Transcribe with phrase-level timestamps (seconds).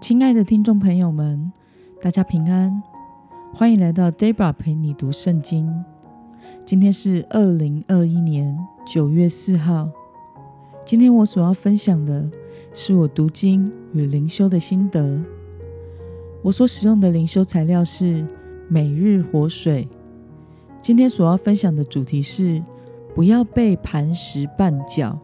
[0.00, 1.52] 亲爱的听众朋友们，
[2.00, 2.82] 大家平安，
[3.52, 5.84] 欢迎来到 Debra 陪你读圣经。
[6.64, 9.90] 今天是二零二一年九月四号。
[10.86, 12.30] 今天我所要分享的
[12.72, 15.22] 是我读经与灵修的心得。
[16.42, 18.26] 我所使用的灵修材料是
[18.68, 19.86] 每日活水。
[20.80, 22.62] 今天所要分享的主题是：
[23.14, 25.18] 不要被磐石绊脚，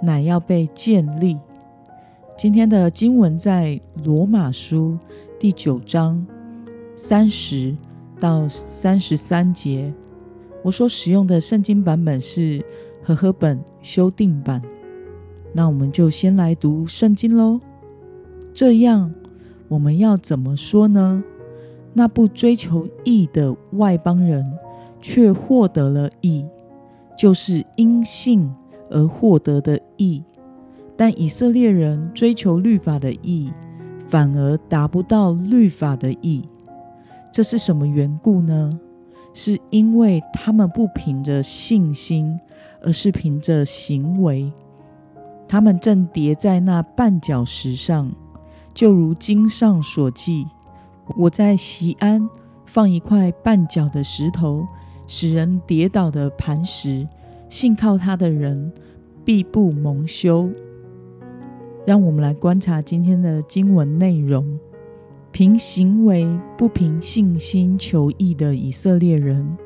[0.00, 1.36] 乃要被建立。
[2.40, 4.96] 今天的经文在罗马书
[5.38, 6.26] 第九章
[6.96, 7.76] 三十
[8.18, 9.92] 到三十三节。
[10.62, 12.64] 我所使用的圣经版本是
[13.02, 14.62] 和合本修订版。
[15.52, 17.60] 那我们就先来读圣经喽。
[18.54, 19.12] 这样，
[19.68, 21.22] 我们要怎么说呢？
[21.92, 24.50] 那不追求义的外邦人，
[25.02, 26.46] 却获得了义，
[27.18, 28.50] 就是因信
[28.88, 30.24] 而获得的义。
[31.00, 33.50] 但以色列人追求律法的义，
[34.06, 36.46] 反而达不到律法的义，
[37.32, 38.78] 这是什么缘故呢？
[39.32, 42.38] 是因为他们不凭着信心，
[42.82, 44.52] 而是凭着行为。
[45.48, 48.12] 他们正叠在那绊脚石上，
[48.74, 50.46] 就如经上所记
[51.16, 52.28] ：“我在西安
[52.66, 54.66] 放一块绊脚的石头，
[55.06, 57.08] 使人跌倒的磐石，
[57.48, 58.70] 信靠他的人
[59.24, 60.50] 必不蒙羞。”
[61.86, 64.58] 让我们来观察今天的经文内容。
[65.32, 66.26] 凭行为
[66.58, 69.56] 不凭信心求义的以色列人，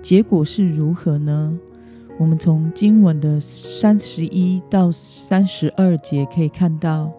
[0.00, 1.58] 结果是如何呢？
[2.18, 7.12] 我们从经文的三十一到三十二节可以看到，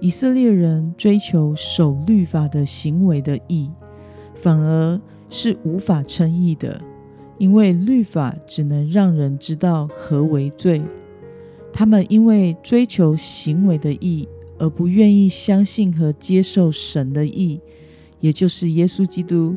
[0.00, 3.70] 以色列人追求守律法的行为的义，
[4.34, 6.80] 反而是无法称义的，
[7.36, 10.82] 因为律法只能让人知道何为罪。
[11.76, 14.28] 他们因为追求行为的义，
[14.60, 17.60] 而不愿意相信和接受神的义，
[18.20, 19.56] 也就是耶稣基督。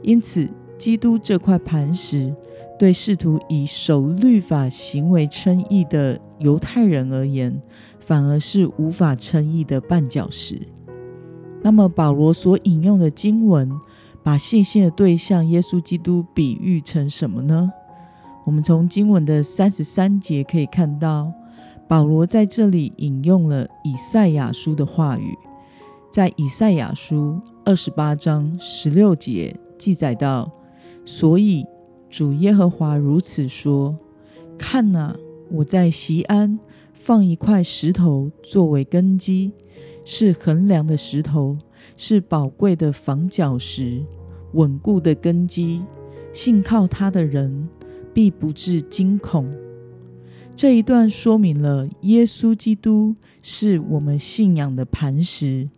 [0.00, 2.32] 因此，基督这块磐石，
[2.78, 7.60] 对试图以守律法行为称义的犹太人而言，
[7.98, 10.62] 反而是无法称义的绊脚石。
[11.62, 13.68] 那么，保罗所引用的经文，
[14.22, 17.72] 把信心的对象耶稣基督比喻成什么呢？
[18.44, 21.32] 我们从经文的三十三节可以看到。
[21.88, 25.36] 保罗在这里引用了以赛亚书的话语，
[26.10, 30.50] 在以赛亚书二十八章十六节记载到
[31.06, 31.64] ：“所以
[32.10, 33.96] 主耶和华如此说：
[34.58, 35.14] 看哪，
[35.48, 36.58] 我在西安
[36.92, 39.52] 放一块石头作为根基，
[40.04, 41.56] 是衡量的石头，
[41.96, 44.02] 是宝贵的防脚石，
[44.54, 45.84] 稳固的根基。
[46.32, 47.68] 信靠他的人
[48.12, 49.48] 必不致惊恐。”
[50.56, 55.68] 这一段说明了耶稣基督是我们信仰的磐石，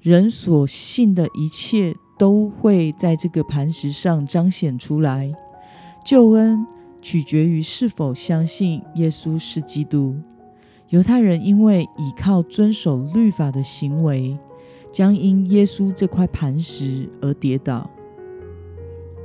[0.00, 5.32] 人所信的一切都会在这个磐石上彰显出来。
[6.04, 6.66] 救恩
[7.00, 10.16] 取决于是否相信耶稣是基督。
[10.88, 14.36] 犹太人因为倚靠遵守律法的行为，
[14.90, 17.88] 将因耶稣这块磐石而跌倒。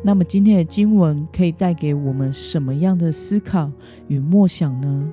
[0.08, 3.72] 那么今天的经文可以带给我们什么样的思考
[4.08, 5.12] 与默想呢？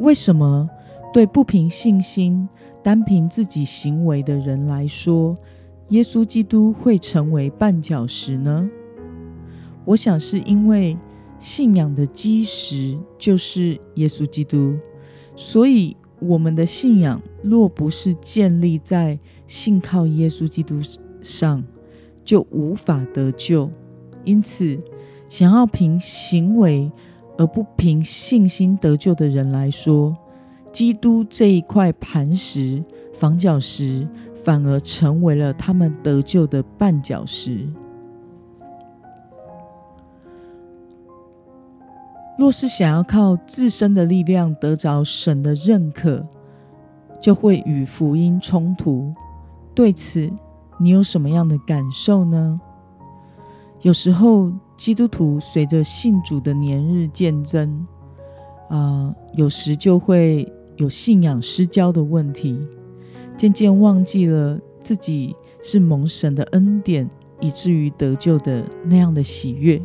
[0.00, 0.68] 为什么
[1.14, 2.46] 对不凭信心、
[2.82, 5.34] 单凭自己行为的人来说，
[5.88, 8.68] 耶稣基督会成为绊脚石呢？
[9.86, 10.94] 我想是因为
[11.38, 14.76] 信仰的基石就是耶稣基督，
[15.36, 20.78] 所以我们的信仰若不是建立在信靠耶稣基督
[21.22, 21.64] 上。
[22.26, 23.70] 就无法得救，
[24.24, 24.78] 因此，
[25.28, 26.90] 想要凭行为
[27.38, 30.12] 而不凭信心得救的人来说，
[30.72, 32.82] 基督这一块磐石、
[33.14, 37.66] 防脚石，反而成为了他们得救的绊脚石。
[42.36, 46.26] 若是想要靠自身的力量得着神的认可，
[47.20, 49.14] 就会与福音冲突。
[49.74, 50.30] 对此，
[50.78, 52.60] 你有什么样的感受呢？
[53.82, 57.86] 有时候基督徒随着信主的年日渐增，
[58.68, 62.58] 啊，有时就会有信仰失焦的问题，
[63.36, 67.08] 渐渐忘记了自己是蒙神的恩典，
[67.40, 69.80] 以至于得救的那样的喜悦，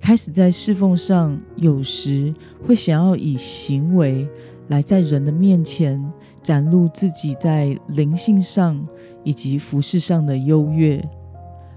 [0.00, 2.32] 开始在侍奉上，有时
[2.66, 4.28] 会想要以行为
[4.68, 6.12] 来在人的面前。
[6.42, 8.86] 展露自己在灵性上
[9.24, 11.02] 以及服饰上的优越，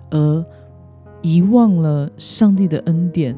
[0.10, 0.46] 而
[1.22, 3.36] 遗忘了上帝的恩典，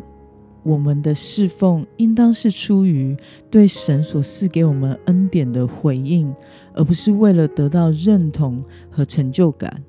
[0.64, 3.18] 我们的侍奉应当是出于
[3.50, 6.34] 对神所赐给我们恩典的回应，
[6.74, 9.84] 而不是为了得到认同和成就感。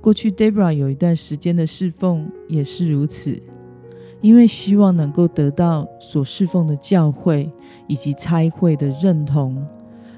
[0.00, 3.40] 过去 Debra 有一段时间的侍奉也是如此，
[4.20, 7.50] 因为希望能够得到所侍奉的教会
[7.86, 9.62] 以及差会的认同，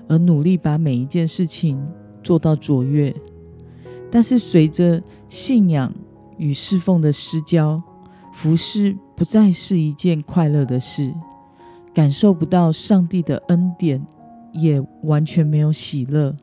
[0.09, 1.81] 而努力把每一件事情
[2.23, 3.15] 做到卓越。
[4.11, 5.93] 但是随着信仰
[6.39, 7.83] 与侍奉的失交，
[8.33, 11.13] 服侍不再是一件快乐的事，
[11.93, 14.07] 感受不到上帝的恩典，
[14.53, 16.37] 也完全没有喜乐。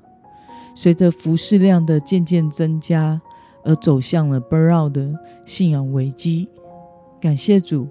[0.75, 3.21] 随着服侍量的渐渐增加，
[3.63, 5.13] 而走向了 burnout 的
[5.45, 6.49] 信仰危机。
[7.21, 7.87] 感谢主，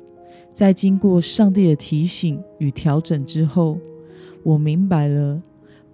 [0.53, 3.79] 在经过上帝的提醒与调整之后，
[4.43, 5.41] 我明白了，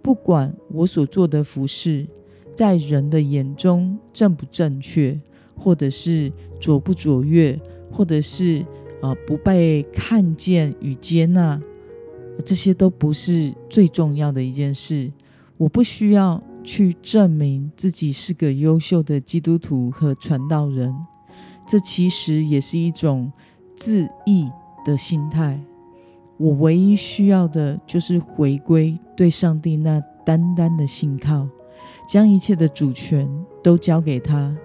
[0.02, 2.06] 不管我所做的服饰
[2.56, 5.18] 在人的眼中正不正确，
[5.56, 7.58] 或者是卓不卓越。
[7.90, 8.62] 或者是
[9.00, 11.58] 呃不被看见与接纳，
[12.44, 15.10] 这些都不是最重要的一件事。
[15.56, 20.94] 我不需要去证明自己是个优秀的基督徒和传道人，
[21.66, 23.32] 这其实也是一种
[23.74, 24.50] 自义
[24.84, 25.58] 的心态。
[26.38, 31.46] 我唯一需要的就是回归对上帝那单单的信靠，
[32.08, 33.28] 将一切的主权
[33.62, 34.56] 都交给他，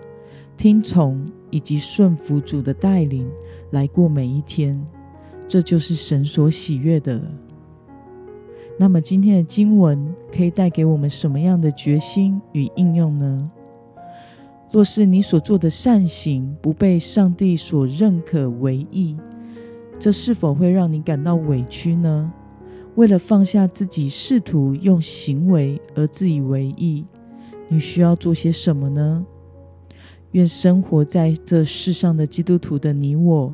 [0.55, 1.23] 听从。
[1.53, 3.29] 以及顺服主的带领
[3.69, 4.83] 来过每一天，
[5.47, 7.31] 这就是神所喜悦的了。
[8.79, 13.51] 那么今天的经文可以带给我们什么样的决心与应用呢？
[14.71, 19.15] 若是你所做的善行不被上帝所认可为义，
[20.03, 22.29] 这是否会让你感到委屈呢？
[22.95, 27.05] 为了放下自己，试图用行为而自以为意，
[27.69, 29.25] 你需要做些什么呢？
[30.33, 33.53] 愿生活在这世上的基督徒的你我，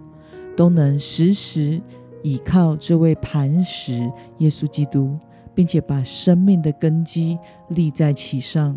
[0.58, 1.80] 都能时时
[2.24, 5.20] 倚靠这位磐石耶稣基督，
[5.54, 7.38] 并且把生命的根基
[7.68, 8.76] 立在其上，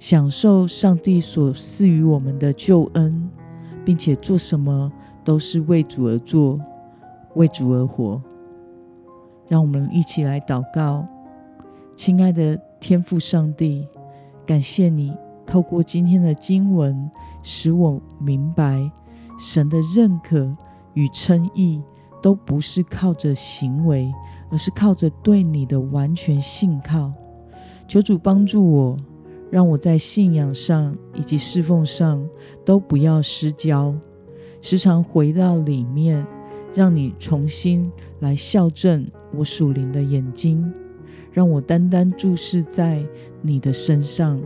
[0.00, 3.30] 享受上帝所赐予我们的救恩，
[3.84, 4.90] 并且做什么
[5.22, 6.58] 都是为主而做，
[7.36, 8.20] 为主而活。
[9.48, 11.06] 让我们一起来祷告，
[11.96, 13.86] 亲爱的天父上帝，
[14.44, 15.16] 感谢你。
[15.46, 17.08] 透过今天的经文，
[17.40, 18.90] 使我明白，
[19.38, 20.52] 神的认可
[20.94, 21.80] 与称义
[22.20, 24.12] 都不是靠着行为，
[24.50, 27.12] 而是靠着对你的完全信靠。
[27.86, 28.96] 求主帮助我，
[29.48, 32.28] 让我在信仰上以及侍奉上
[32.64, 33.94] 都不要失焦，
[34.60, 36.26] 时常回到里面，
[36.74, 37.90] 让你重新
[38.20, 40.72] 来校正我属灵的眼睛，
[41.32, 43.04] 让我单单注视在
[43.42, 44.40] 你的身上。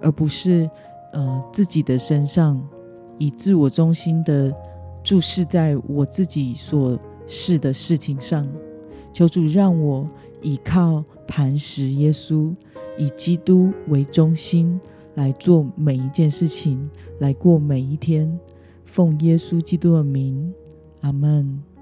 [0.00, 0.68] 而不是，
[1.14, 2.62] 呃，自己的身上，
[3.18, 4.54] 以自我中心的
[5.02, 8.46] 注视在我自己所事的事情上。
[9.10, 10.06] 求主让我
[10.42, 12.54] 依靠磐石耶稣，
[12.98, 14.78] 以基督为中心
[15.14, 18.38] 来做每一件事情，来过每一天。
[18.84, 20.52] 奉耶稣基督的名，
[21.04, 21.73] 阿门。